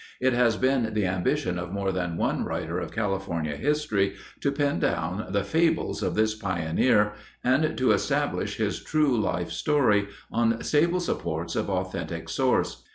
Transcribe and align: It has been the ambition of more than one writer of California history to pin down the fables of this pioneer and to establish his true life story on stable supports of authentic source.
It 0.19 0.33
has 0.33 0.57
been 0.57 0.95
the 0.95 1.05
ambition 1.05 1.59
of 1.59 1.71
more 1.71 1.91
than 1.91 2.17
one 2.17 2.43
writer 2.43 2.79
of 2.79 2.91
California 2.91 3.55
history 3.55 4.15
to 4.39 4.51
pin 4.51 4.79
down 4.79 5.27
the 5.29 5.43
fables 5.43 6.01
of 6.01 6.15
this 6.15 6.33
pioneer 6.33 7.13
and 7.43 7.77
to 7.77 7.91
establish 7.91 8.57
his 8.57 8.83
true 8.83 9.15
life 9.15 9.51
story 9.51 10.07
on 10.31 10.63
stable 10.63 11.01
supports 11.01 11.55
of 11.55 11.69
authentic 11.69 12.29
source. 12.29 12.81